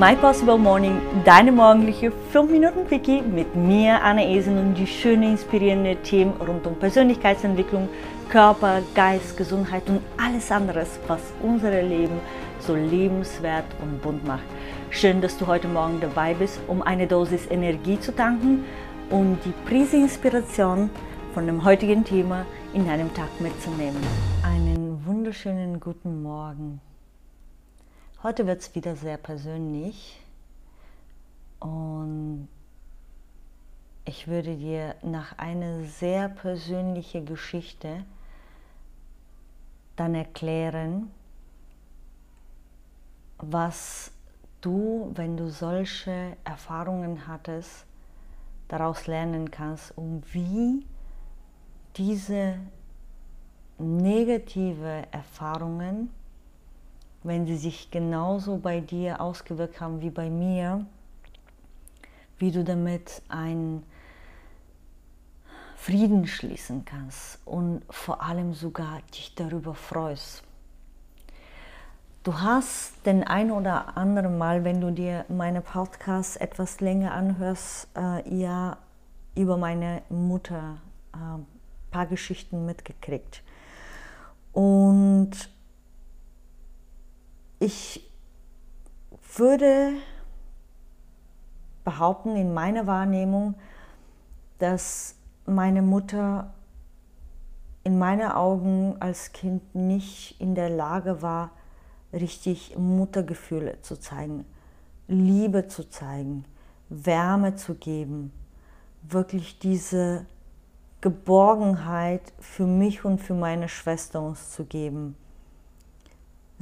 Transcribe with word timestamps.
My 0.00 0.16
Possible 0.16 0.56
Morning, 0.56 0.98
deine 1.26 1.52
morgendliche 1.52 2.10
5 2.10 2.50
Minuten 2.50 2.86
Quickie 2.86 3.20
mit 3.20 3.54
mir, 3.54 4.02
Anna 4.02 4.22
Esen 4.22 4.56
und 4.56 4.74
die 4.74 4.86
schönen, 4.86 5.32
inspirierenden 5.32 6.02
Themen 6.02 6.32
rund 6.40 6.66
um 6.66 6.74
Persönlichkeitsentwicklung, 6.76 7.86
Körper, 8.30 8.80
Geist, 8.94 9.36
Gesundheit 9.36 9.82
und 9.90 10.00
alles 10.16 10.50
anderes, 10.50 10.98
was 11.06 11.20
unser 11.42 11.82
Leben 11.82 12.18
so 12.60 12.74
lebenswert 12.74 13.66
und 13.82 14.00
bunt 14.00 14.26
macht. 14.26 14.44
Schön, 14.88 15.20
dass 15.20 15.36
du 15.36 15.46
heute 15.46 15.68
Morgen 15.68 16.00
dabei 16.00 16.32
bist, 16.32 16.60
um 16.66 16.80
eine 16.80 17.06
Dosis 17.06 17.50
Energie 17.50 18.00
zu 18.00 18.16
tanken 18.16 18.64
und 19.10 19.38
die 19.44 19.52
Prise 19.68 19.98
Inspiration 19.98 20.88
von 21.34 21.44
dem 21.44 21.62
heutigen 21.62 22.04
Thema 22.04 22.46
in 22.72 22.86
deinem 22.86 23.12
Tag 23.12 23.28
mitzunehmen. 23.38 24.00
Einen 24.42 25.04
wunderschönen 25.04 25.78
guten 25.78 26.22
Morgen. 26.22 26.80
Heute 28.22 28.46
wird 28.46 28.60
es 28.60 28.74
wieder 28.74 28.96
sehr 28.96 29.16
persönlich. 29.16 30.20
Und 31.58 32.48
ich 34.04 34.28
würde 34.28 34.56
dir 34.56 34.94
nach 35.02 35.38
einer 35.38 35.84
sehr 35.84 36.28
persönlichen 36.28 37.24
Geschichte 37.24 38.04
dann 39.96 40.14
erklären, 40.14 41.10
was 43.38 44.12
du, 44.60 45.12
wenn 45.14 45.38
du 45.38 45.48
solche 45.48 46.36
Erfahrungen 46.44 47.26
hattest, 47.26 47.86
daraus 48.68 49.06
lernen 49.06 49.50
kannst, 49.50 49.96
um 49.96 50.22
wie 50.30 50.84
diese 51.96 52.58
negative 53.78 55.04
Erfahrungen 55.10 56.10
wenn 57.22 57.46
sie 57.46 57.56
sich 57.56 57.90
genauso 57.90 58.56
bei 58.56 58.80
dir 58.80 59.20
ausgewirkt 59.20 59.80
haben 59.80 60.00
wie 60.00 60.10
bei 60.10 60.30
mir, 60.30 60.86
wie 62.38 62.50
du 62.50 62.64
damit 62.64 63.22
einen 63.28 63.84
Frieden 65.76 66.26
schließen 66.26 66.84
kannst 66.84 67.38
und 67.46 67.82
vor 67.90 68.22
allem 68.22 68.54
sogar 68.54 69.00
dich 69.14 69.34
darüber 69.34 69.74
freust. 69.74 70.42
Du 72.22 72.38
hast 72.38 73.06
den 73.06 73.24
ein 73.24 73.50
oder 73.50 73.96
anderen 73.96 74.36
Mal, 74.36 74.62
wenn 74.62 74.82
du 74.82 74.90
dir 74.90 75.24
meine 75.28 75.62
Podcasts 75.62 76.36
etwas 76.36 76.80
länger 76.80 77.12
anhörst, 77.12 77.88
äh, 77.96 78.28
ja 78.28 78.76
über 79.34 79.56
meine 79.56 80.02
Mutter 80.10 80.76
ein 81.12 81.40
äh, 81.40 81.90
paar 81.90 82.06
Geschichten 82.06 82.66
mitgekriegt. 82.66 83.42
Und 84.52 85.30
ich 87.60 88.10
würde 89.36 89.92
behaupten, 91.84 92.34
in 92.34 92.52
meiner 92.52 92.86
Wahrnehmung, 92.86 93.54
dass 94.58 95.14
meine 95.46 95.82
Mutter 95.82 96.52
in 97.84 97.98
meinen 97.98 98.30
Augen 98.30 98.96
als 99.00 99.32
Kind 99.32 99.74
nicht 99.74 100.40
in 100.40 100.54
der 100.54 100.70
Lage 100.70 101.22
war, 101.22 101.50
richtig 102.12 102.76
Muttergefühle 102.76 103.80
zu 103.82 103.96
zeigen, 103.96 104.44
Liebe 105.06 105.68
zu 105.68 105.88
zeigen, 105.88 106.44
Wärme 106.88 107.56
zu 107.56 107.74
geben, 107.74 108.32
wirklich 109.02 109.58
diese 109.58 110.26
Geborgenheit 111.00 112.32
für 112.38 112.66
mich 112.66 113.04
und 113.04 113.18
für 113.18 113.34
meine 113.34 113.68
Schwester 113.68 114.20
uns 114.20 114.50
zu 114.50 114.64
geben. 114.64 115.16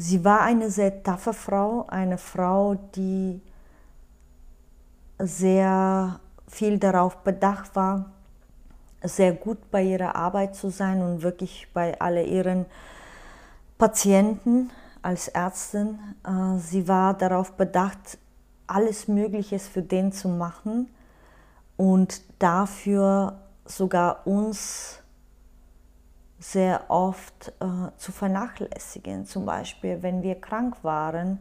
Sie 0.00 0.24
war 0.24 0.42
eine 0.42 0.70
sehr 0.70 1.02
taffe 1.02 1.32
Frau, 1.32 1.84
eine 1.88 2.18
Frau, 2.18 2.76
die 2.94 3.42
sehr 5.18 6.20
viel 6.46 6.78
darauf 6.78 7.16
bedacht 7.24 7.74
war, 7.74 8.12
sehr 9.02 9.32
gut 9.32 9.72
bei 9.72 9.82
ihrer 9.82 10.14
Arbeit 10.14 10.54
zu 10.54 10.70
sein 10.70 11.02
und 11.02 11.22
wirklich 11.22 11.66
bei 11.74 12.00
all 12.00 12.16
ihren 12.18 12.66
Patienten 13.76 14.70
als 15.02 15.26
Ärztin. 15.26 15.98
Äh, 16.24 16.58
sie 16.60 16.86
war 16.86 17.14
darauf 17.14 17.54
bedacht, 17.54 18.18
alles 18.68 19.08
Mögliche 19.08 19.58
für 19.58 19.82
den 19.82 20.12
zu 20.12 20.28
machen 20.28 20.88
und 21.76 22.22
dafür 22.38 23.40
sogar 23.64 24.28
uns 24.28 25.02
sehr 26.38 26.84
oft 26.88 27.52
äh, 27.60 27.90
zu 27.96 28.12
vernachlässigen. 28.12 29.26
Zum 29.26 29.44
Beispiel, 29.44 30.02
wenn 30.02 30.22
wir 30.22 30.40
krank 30.40 30.76
waren, 30.82 31.40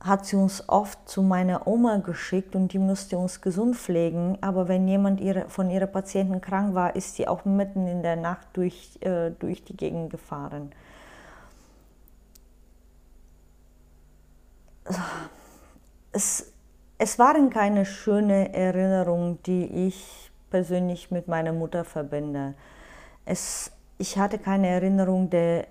hat 0.00 0.26
sie 0.26 0.36
uns 0.36 0.68
oft 0.68 1.08
zu 1.08 1.22
meiner 1.22 1.66
Oma 1.66 1.96
geschickt 1.96 2.54
und 2.54 2.72
die 2.72 2.78
musste 2.78 3.18
uns 3.18 3.40
gesund 3.40 3.76
pflegen. 3.76 4.38
Aber 4.40 4.68
wenn 4.68 4.86
jemand 4.86 5.20
ihre, 5.20 5.48
von 5.48 5.70
ihren 5.70 5.90
Patienten 5.90 6.40
krank 6.40 6.74
war, 6.74 6.94
ist 6.94 7.16
sie 7.16 7.26
auch 7.26 7.44
mitten 7.44 7.86
in 7.86 8.02
der 8.02 8.16
Nacht 8.16 8.46
durch, 8.52 8.98
äh, 9.00 9.30
durch 9.30 9.64
die 9.64 9.76
Gegend 9.76 10.10
gefahren. 10.10 10.72
Es, 16.12 16.52
es 16.98 17.18
waren 17.18 17.50
keine 17.50 17.84
schönen 17.84 18.54
Erinnerungen, 18.54 19.42
die 19.42 19.86
ich 19.86 20.30
persönlich 20.50 21.10
mit 21.10 21.28
meiner 21.28 21.52
Mutter 21.52 21.84
verbinde. 21.84 22.54
Es, 23.30 23.70
ich 23.98 24.16
hatte 24.16 24.38
keine 24.38 24.68
Erinnerung 24.68 25.28
der 25.28 25.66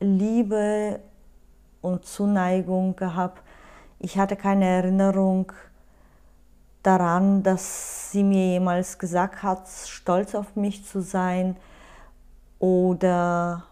Liebe 0.00 1.00
und 1.82 2.06
Zuneigung 2.06 2.96
gehabt. 2.96 3.42
Ich 3.98 4.16
hatte 4.16 4.36
keine 4.36 4.64
Erinnerung 4.64 5.52
daran, 6.82 7.42
dass 7.42 8.10
sie 8.10 8.22
mir 8.24 8.52
jemals 8.52 8.98
gesagt 8.98 9.42
hat, 9.42 9.68
stolz 9.68 10.34
auf 10.34 10.56
mich 10.56 10.86
zu 10.86 11.02
sein 11.02 11.58
oder 12.58 13.64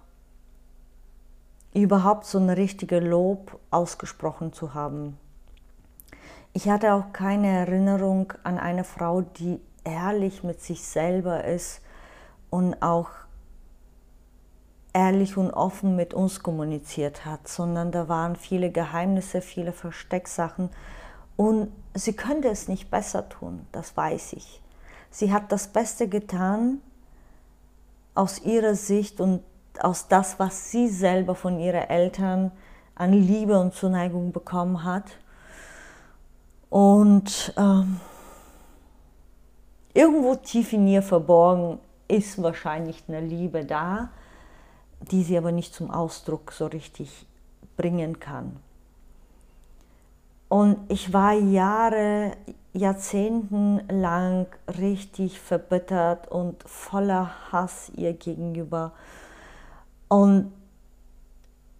überhaupt 1.72 2.27
so 2.27 2.38
ein 2.38 2.50
richtiges 2.50 3.03
Lob 3.03 3.59
ausgesprochen 3.71 4.53
zu 4.53 4.75
haben. 4.75 5.16
Ich 6.53 6.69
hatte 6.69 6.93
auch 6.93 7.15
keine 7.15 7.48
Erinnerung 7.48 8.34
an 8.43 8.59
eine 8.59 8.84
Frau, 8.84 9.22
die 9.22 9.59
ehrlich 9.84 10.44
mit 10.44 10.60
sich 10.60 10.84
selber 10.84 11.44
ist 11.44 11.81
und 12.56 12.80
auch 12.82 13.10
ehrlich 14.94 15.36
und 15.36 15.50
offen 15.50 15.94
mit 15.94 16.14
uns 16.14 16.42
kommuniziert 16.42 17.26
hat, 17.26 17.48
sondern 17.48 17.92
da 17.92 18.08
waren 18.08 18.34
viele 18.34 18.70
Geheimnisse, 18.70 19.42
viele 19.42 19.72
Verstecksachen 19.72 20.70
und 21.36 21.70
sie 21.92 22.14
könnte 22.14 22.48
es 22.48 22.66
nicht 22.66 22.90
besser 22.90 23.28
tun, 23.28 23.66
das 23.72 23.94
weiß 23.94 24.32
ich. 24.32 24.62
Sie 25.10 25.34
hat 25.34 25.52
das 25.52 25.68
Beste 25.68 26.08
getan 26.08 26.80
aus 28.14 28.40
ihrer 28.40 28.74
Sicht 28.74 29.20
und 29.20 29.42
aus 29.78 30.08
das, 30.08 30.38
was 30.38 30.70
sie 30.70 30.88
selber 30.88 31.34
von 31.34 31.60
ihren 31.60 31.90
Eltern 31.90 32.52
an 32.94 33.12
Liebe 33.12 33.60
und 33.60 33.74
Zuneigung 33.74 34.32
bekommen 34.32 34.82
hat. 34.82 35.18
Und 36.70 37.52
ähm, 37.58 38.00
irgendwo 39.92 40.36
tief 40.36 40.72
in 40.72 40.88
ihr 40.88 41.02
verborgen 41.02 41.80
ist 42.08 42.42
wahrscheinlich 42.42 43.04
eine 43.08 43.20
Liebe 43.20 43.64
da, 43.64 44.10
die 45.00 45.22
sie 45.22 45.36
aber 45.36 45.53
nicht 45.53 45.74
zum 45.74 45.91
Ausdruck 45.91 46.53
so 46.53 46.66
richtig 46.66 47.26
bringen 47.76 48.20
kann. 48.20 48.56
Und 50.48 50.78
ich 50.88 51.12
war 51.12 51.32
Jahre, 51.32 52.32
Jahrzehnten 52.72 53.80
lang 53.88 54.47
richtig 54.78 55.41
verbittert 55.41 56.28
und 56.30 56.62
voller 56.68 57.30
Hass 57.50 57.91
ihr 57.97 58.12
gegenüber. 58.12 58.92
Und 60.09 60.52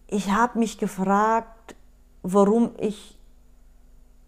ich 0.09 0.31
habe 0.33 0.59
mich 0.59 0.79
gefragt, 0.79 1.77
warum 2.23 2.71
ich 2.79 3.17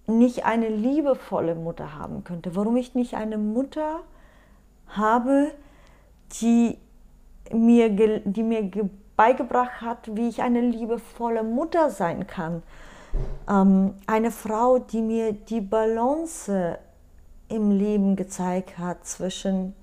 nicht 0.06 0.44
eine 0.44 0.68
liebevolle 0.68 1.54
Mutter 1.54 1.94
haben 1.96 2.24
könnte, 2.24 2.56
warum 2.56 2.76
ich 2.76 2.94
nicht 2.94 3.14
eine 3.14 3.38
Mutter 3.38 4.00
habe, 4.88 5.52
die 6.40 6.78
mir, 7.52 7.88
die 8.24 8.42
mir 8.42 8.70
beigebracht 9.16 9.80
hat, 9.80 10.14
wie 10.14 10.28
ich 10.28 10.42
eine 10.42 10.60
liebevolle 10.60 11.42
Mutter 11.42 11.90
sein 11.90 12.26
kann. 12.26 12.62
Ähm, 13.48 13.94
eine 14.06 14.30
Frau, 14.30 14.78
die 14.78 15.00
mir 15.00 15.32
die 15.32 15.60
Balance 15.60 16.78
im 17.48 17.70
Leben 17.70 18.16
gezeigt 18.16 18.78
hat 18.78 19.06
zwischen 19.06 19.74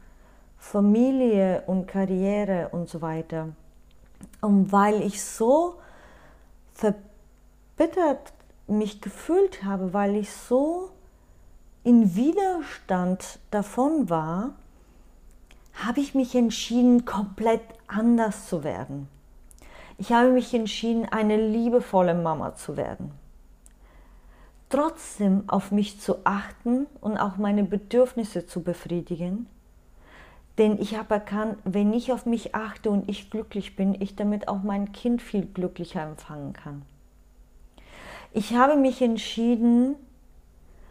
Familie 0.58 1.64
und 1.68 1.88
Karriere 1.88 2.70
und 2.72 2.90
so 2.90 3.02
weiter. 3.02 3.50
Und 4.42 4.72
weil 4.72 5.02
ich 5.02 5.24
so 5.24 5.76
verbittert 6.74 8.34
mich 8.68 9.02
gefühlt 9.02 9.64
habe, 9.64 9.94
weil 9.94 10.16
ich 10.16 10.32
so 10.32 10.90
in 11.84 12.16
Widerstand 12.16 13.40
davon 13.52 14.10
war, 14.10 14.56
habe 15.76 16.00
ich 16.00 16.16
mich 16.16 16.36
entschieden, 16.36 17.06
komplett 17.06 17.62
anders 17.88 18.48
zu 18.48 18.64
werden. 18.64 19.08
Ich 19.98 20.12
habe 20.12 20.32
mich 20.32 20.54
entschieden, 20.54 21.06
eine 21.06 21.38
liebevolle 21.38 22.14
Mama 22.14 22.56
zu 22.56 22.78
werden. 22.78 23.12
trotzdem 24.70 25.44
auf 25.48 25.72
mich 25.72 26.02
zu 26.02 26.18
achten 26.26 26.88
und 27.00 27.18
auch 27.18 27.38
meine 27.38 27.64
Bedürfnisse 27.64 28.46
zu 28.46 28.62
befriedigen. 28.62 29.48
Denn 30.58 30.82
ich 30.82 30.98
habe 30.98 31.14
erkannt, 31.14 31.58
wenn 31.64 31.94
ich 31.94 32.12
auf 32.12 32.26
mich 32.26 32.56
achte 32.56 32.90
und 32.90 33.08
ich 33.08 33.30
glücklich 33.30 33.76
bin, 33.76 33.96
ich 34.02 34.16
damit 34.16 34.48
auch 34.48 34.64
mein 34.64 34.92
Kind 34.92 35.22
viel 35.22 35.46
glücklicher 35.46 36.02
empfangen 36.02 36.54
kann. 36.54 36.82
Ich 38.34 38.56
habe 38.56 38.76
mich 38.76 39.02
entschieden, 39.02 39.96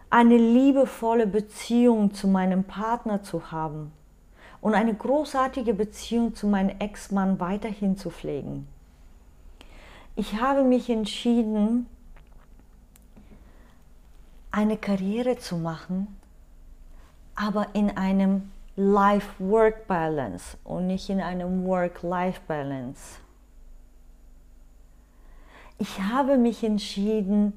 eine 0.09 0.37
liebevolle 0.37 1.27
Beziehung 1.27 2.15
zu 2.15 2.29
meinem 2.29 2.65
Partner 2.65 3.23
zu 3.23 3.51
haben 3.51 3.93
und 4.65 4.73
eine 4.75 4.95
großartige 4.95 5.75
Beziehung 5.75 6.35
zu 6.35 6.47
meinem 6.47 6.79
Ex-Mann 6.79 7.39
weiterhin 7.39 7.99
zu 7.99 8.09
pflegen. 8.09 8.67
Ich 10.17 10.41
habe 10.41 10.65
mich 10.65 10.89
entschieden, 10.89 11.87
eine 14.51 14.79
Karriere 14.79 15.37
zu 15.37 15.59
machen, 15.59 16.19
aber 17.35 17.75
in 17.75 17.95
einem 17.99 18.53
Life-Work-Balance 18.77 20.57
und 20.65 20.87
nicht 20.87 21.11
in 21.11 21.21
einem 21.21 21.67
Work-Life-Balance. 21.67 23.19
Ich 25.77 26.01
habe 26.01 26.39
mich 26.39 26.65
entschieden, 26.65 27.53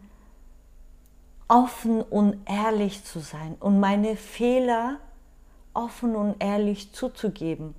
offen 1.47 2.01
und 2.01 2.37
ehrlich 2.45 3.05
zu 3.05 3.21
sein 3.21 3.55
und 3.61 3.79
meine 3.79 4.17
Fehler 4.17 4.99
offen 5.77 6.15
und 6.15 6.35
ehrlich 6.43 6.91
zuzugeben. 6.93 7.75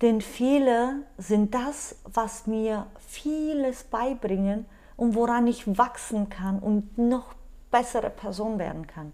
Denn 0.00 0.20
Fehler 0.20 0.96
sind 1.16 1.54
das, 1.54 1.96
was 2.04 2.46
mir 2.46 2.86
vieles 2.98 3.84
beibringen 3.84 4.64
und 4.96 5.14
woran 5.14 5.46
ich 5.46 5.78
wachsen 5.78 6.28
kann 6.28 6.58
und 6.58 6.98
noch 6.98 7.34
bessere 7.70 8.10
Person 8.10 8.58
werden 8.58 8.86
kann. 8.86 9.12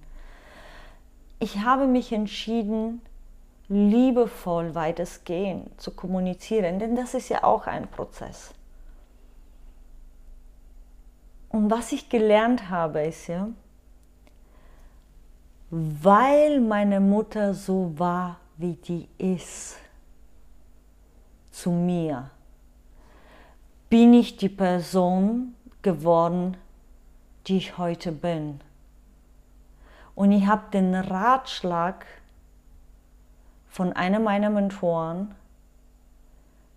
Ich 1.40 1.58
habe 1.58 1.86
mich 1.86 2.12
entschieden, 2.12 3.02
liebevoll 3.68 4.74
weitestgehend 4.74 5.80
zu 5.80 5.90
kommunizieren, 5.90 6.78
denn 6.78 6.96
das 6.96 7.14
ist 7.14 7.28
ja 7.30 7.44
auch 7.44 7.66
ein 7.66 7.88
Prozess. 7.88 8.52
Und 11.48 11.70
was 11.70 11.92
ich 11.92 12.08
gelernt 12.08 12.68
habe, 12.68 13.02
ist 13.02 13.26
ja, 13.28 13.48
weil 15.76 16.60
meine 16.60 17.00
Mutter 17.00 17.52
so 17.52 17.98
war, 17.98 18.36
wie 18.58 18.74
die 18.74 19.08
ist, 19.18 19.76
zu 21.50 21.72
mir, 21.72 22.30
bin 23.90 24.14
ich 24.14 24.36
die 24.36 24.48
Person 24.48 25.56
geworden, 25.82 26.56
die 27.48 27.56
ich 27.56 27.76
heute 27.76 28.12
bin. 28.12 28.60
Und 30.14 30.30
ich 30.30 30.46
habe 30.46 30.70
den 30.72 30.94
Ratschlag 30.94 32.06
von 33.68 33.92
einem 33.94 34.22
meiner 34.22 34.50
Mentoren, 34.50 35.34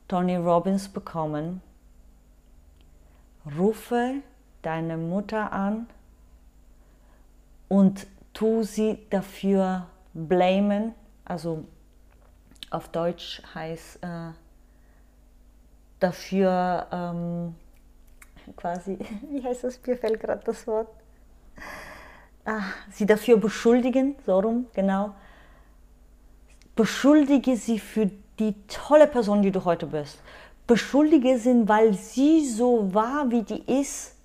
Tony 0.07 0.37
Robbins, 0.37 0.89
bekommen. 0.89 1.61
Rufe 3.57 4.15
deine 4.63 4.97
Mutter 4.97 5.51
an 5.51 5.85
und 7.67 8.07
tu 8.37 8.61
sie 8.61 8.99
dafür 9.09 9.87
blamen, 10.13 10.93
also 11.25 11.65
auf 12.69 12.87
Deutsch 12.89 13.41
heißt 13.55 14.03
äh, 14.03 14.29
dafür 15.99 16.85
ähm, 16.91 17.55
quasi, 18.55 18.99
wie 19.31 19.43
heißt 19.43 19.63
das, 19.63 19.79
mir 19.87 19.97
fällt 19.97 20.19
gerade 20.19 20.43
das 20.45 20.67
Wort, 20.67 20.87
ah, 22.45 22.61
sie 22.91 23.07
dafür 23.07 23.37
beschuldigen, 23.37 24.15
so 24.23 24.39
rum, 24.39 24.67
genau. 24.75 25.15
Beschuldige 26.75 27.57
sie 27.57 27.79
für 27.79 28.11
die 28.37 28.53
tolle 28.67 29.07
Person, 29.07 29.41
die 29.41 29.51
du 29.51 29.65
heute 29.65 29.87
bist. 29.87 30.19
Beschuldige 30.67 31.39
sie, 31.39 31.67
weil 31.67 31.95
sie 31.95 32.47
so 32.47 32.93
war, 32.93 33.31
wie 33.31 33.41
die 33.41 33.63
ist, 33.79 34.16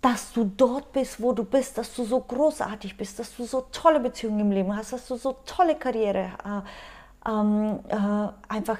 dass 0.00 0.32
du 0.32 0.44
dort 0.44 0.92
bist, 0.92 1.20
wo 1.20 1.32
du 1.32 1.44
bist, 1.44 1.76
dass 1.76 1.92
du 1.94 2.04
so 2.04 2.20
großartig 2.20 2.96
bist, 2.96 3.18
dass 3.18 3.34
du 3.34 3.44
so 3.44 3.66
tolle 3.72 4.00
Beziehungen 4.00 4.40
im 4.40 4.50
Leben 4.52 4.76
hast, 4.76 4.92
dass 4.92 5.06
du 5.08 5.16
so 5.16 5.36
tolle 5.44 5.74
Karriere 5.74 6.30
äh, 6.44 7.30
ähm, 7.30 7.80
äh, 7.88 8.52
einfach 8.52 8.78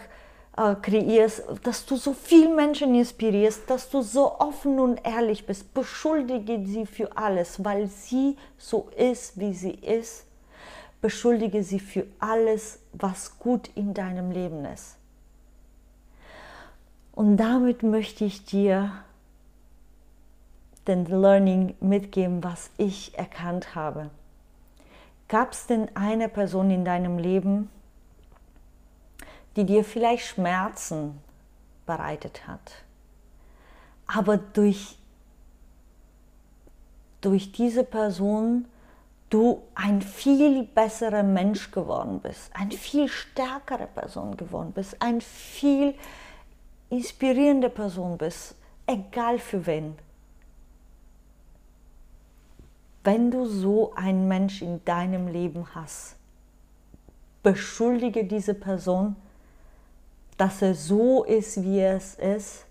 äh, 0.57 0.75
kreierst, 0.77 1.43
dass 1.63 1.85
du 1.87 1.97
so 1.97 2.13
viele 2.13 2.55
Menschen 2.55 2.95
inspirierst, 2.95 3.69
dass 3.69 3.91
du 3.91 4.03
so 4.03 4.39
offen 4.39 4.79
und 4.79 5.05
ehrlich 5.05 5.45
bist. 5.45 5.75
Beschuldige 5.75 6.65
sie 6.65 6.87
für 6.87 7.17
alles, 7.17 7.65
weil 7.65 7.89
sie 7.89 8.37
so 8.57 8.89
ist, 8.97 9.39
wie 9.39 9.55
sie 9.55 9.75
ist. 9.75 10.25
Beschuldige 11.01 11.63
sie 11.63 11.81
für 11.81 12.07
alles, 12.19 12.81
was 12.93 13.39
gut 13.39 13.71
in 13.75 13.95
deinem 13.95 14.31
Leben 14.31 14.65
ist. 14.65 14.97
Und 17.13 17.37
damit 17.37 17.83
möchte 17.83 18.25
ich 18.25 18.45
dir 18.45 18.93
den 20.89 21.05
Learning 21.05 21.75
mitgeben, 21.81 22.43
was 22.43 22.71
ich 22.79 23.17
erkannt 23.17 23.75
habe. 23.75 24.11
Gab 25.29 25.53
es 25.53 25.67
denn 25.67 25.95
eine 25.95 26.29
Person 26.29 26.71
in 26.71 26.85
deinem 26.85 27.19
Leben, 27.19 27.71
die 29.57 29.65
dir 29.65 29.85
vielleicht 29.85 30.27
Schmerzen 30.27 31.19
bereitet 31.85 32.47
hat. 32.47 32.85
Aber 34.07 34.39
durch, 34.39 34.97
durch 37.21 37.53
diese 37.53 37.85
Person 37.85 38.67
du 39.31 39.63
ein 39.75 40.01
viel 40.01 40.63
besserer 40.63 41.23
Mensch 41.23 41.71
geworden 41.71 42.21
bist, 42.21 42.51
eine 42.55 42.73
viel 42.73 43.09
stärkere 43.09 43.87
Person 43.87 44.37
geworden 44.37 44.73
bist, 44.73 45.01
eine 45.03 45.21
viel 45.21 45.95
inspirierende 46.89 47.69
Person 47.69 48.17
bist, 48.17 48.55
egal 48.87 49.39
für 49.39 49.67
wen. 49.67 49.97
Wenn 53.11 53.31
du 53.31 53.47
so 53.47 53.95
einen 53.95 54.29
Mensch 54.29 54.61
in 54.61 54.85
deinem 54.85 55.29
Leben 55.29 55.75
hast, 55.75 56.17
beschuldige 57.43 58.25
diese 58.25 58.53
Person, 58.53 59.17
dass 60.37 60.61
er 60.61 60.75
so 60.75 61.25
ist, 61.25 61.63
wie 61.63 61.79
er 61.79 61.97
es 61.97 62.17
ist 62.17 62.67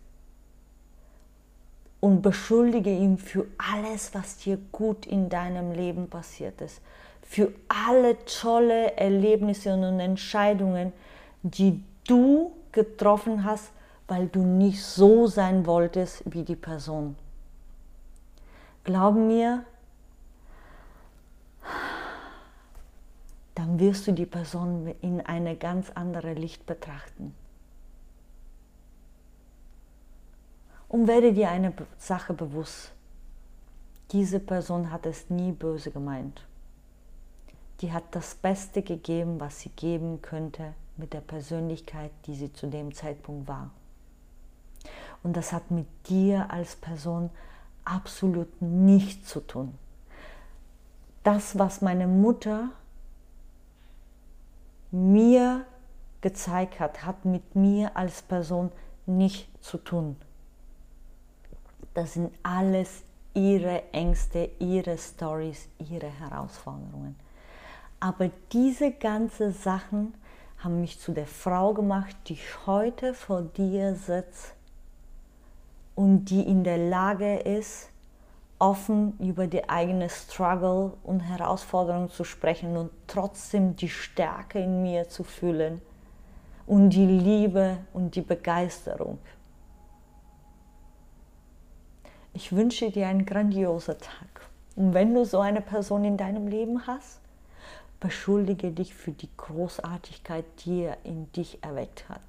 und 2.01 2.21
beschuldige 2.21 2.91
ihn 2.91 3.17
für 3.17 3.47
alles, 3.57 4.13
was 4.13 4.37
dir 4.37 4.59
gut 4.71 5.07
in 5.07 5.27
deinem 5.27 5.71
Leben 5.71 6.07
passiert 6.07 6.61
ist, 6.61 6.81
für 7.23 7.51
alle 7.67 8.23
tolle 8.25 8.95
Erlebnisse 8.95 9.73
und 9.73 9.99
Entscheidungen, 9.99 10.93
die 11.41 11.83
du 12.07 12.51
getroffen 12.73 13.43
hast, 13.43 13.71
weil 14.07 14.27
du 14.27 14.43
nicht 14.43 14.83
so 14.83 15.25
sein 15.25 15.65
wolltest 15.65 16.21
wie 16.31 16.43
die 16.43 16.55
Person. 16.55 17.15
Glaub 18.83 19.15
mir, 19.15 19.65
dann 23.67 23.79
wirst 23.81 24.07
du 24.07 24.13
die 24.13 24.25
Person 24.25 24.95
in 25.01 25.19
eine 25.19 25.57
ganz 25.57 25.89
andere 25.89 26.33
Licht 26.33 26.65
betrachten. 26.65 27.35
Und 30.87 31.07
werde 31.07 31.33
dir 31.33 31.49
eine 31.49 31.73
Sache 31.97 32.33
bewusst. 32.33 32.93
Diese 34.13 34.39
Person 34.39 34.89
hat 34.89 35.05
es 35.05 35.29
nie 35.29 35.51
böse 35.51 35.91
gemeint. 35.91 36.47
Die 37.81 37.91
hat 37.91 38.05
das 38.11 38.35
Beste 38.35 38.83
gegeben, 38.83 39.41
was 39.41 39.59
sie 39.59 39.69
geben 39.69 40.21
könnte 40.21 40.73
mit 40.95 41.11
der 41.11 41.19
Persönlichkeit, 41.19 42.11
die 42.25 42.35
sie 42.35 42.53
zu 42.53 42.67
dem 42.67 42.93
Zeitpunkt 42.93 43.49
war. 43.49 43.71
Und 45.23 45.35
das 45.35 45.51
hat 45.51 45.71
mit 45.71 45.87
dir 46.07 46.49
als 46.51 46.77
Person 46.77 47.31
absolut 47.83 48.61
nichts 48.61 49.27
zu 49.27 49.41
tun. 49.41 49.77
Das, 51.23 51.59
was 51.59 51.81
meine 51.81 52.07
Mutter 52.07 52.69
mir 54.91 55.65
gezeigt 56.21 56.79
hat, 56.79 57.05
hat 57.05 57.25
mit 57.25 57.55
mir 57.55 57.95
als 57.95 58.21
Person 58.21 58.71
nichts 59.05 59.61
zu 59.61 59.77
tun. 59.77 60.15
Das 61.93 62.13
sind 62.13 62.33
alles 62.43 63.03
ihre 63.33 63.91
Ängste, 63.91 64.49
ihre 64.59 64.97
Stories, 64.97 65.67
ihre 65.79 66.07
Herausforderungen. 66.07 67.15
Aber 67.99 68.29
diese 68.51 68.91
ganzen 68.91 69.53
Sachen 69.53 70.13
haben 70.59 70.81
mich 70.81 70.99
zu 70.99 71.11
der 71.11 71.27
Frau 71.27 71.73
gemacht, 71.73 72.15
die 72.27 72.37
heute 72.65 73.13
vor 73.13 73.41
dir 73.41 73.95
sitzt 73.95 74.53
und 75.95 76.25
die 76.25 76.41
in 76.41 76.63
der 76.63 76.77
Lage 76.77 77.37
ist, 77.37 77.89
offen 78.59 79.17
über 79.19 79.47
die 79.47 79.69
eigene 79.69 80.09
Struggle 80.09 80.93
und 81.03 81.19
Herausforderungen 81.19 82.09
zu 82.09 82.23
sprechen 82.23 82.75
und 82.75 82.91
trotzdem 83.07 83.75
die 83.75 83.89
Stärke 83.89 84.59
in 84.59 84.81
mir 84.81 85.09
zu 85.09 85.23
fühlen 85.23 85.81
und 86.65 86.89
die 86.89 87.05
Liebe 87.05 87.77
und 87.93 88.15
die 88.15 88.21
Begeisterung. 88.21 89.19
Ich 92.33 92.55
wünsche 92.55 92.91
dir 92.91 93.07
einen 93.07 93.25
grandiosen 93.25 93.97
Tag 93.97 94.47
Und 94.75 94.93
wenn 94.93 95.13
du 95.15 95.25
so 95.25 95.39
eine 95.39 95.61
Person 95.61 96.03
in 96.03 96.17
deinem 96.17 96.47
Leben 96.47 96.85
hast, 96.85 97.19
beschuldige 97.99 98.71
dich 98.71 98.93
für 98.93 99.11
die 99.11 99.29
Großartigkeit, 99.37 100.45
die 100.63 100.83
er 100.83 100.97
in 101.03 101.31
dich 101.31 101.63
erweckt 101.63 102.07
hat. 102.09 102.21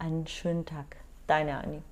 Einen 0.00 0.26
schönen 0.26 0.66
Tag, 0.66 0.96
deine 1.28 1.58
Annie. 1.58 1.82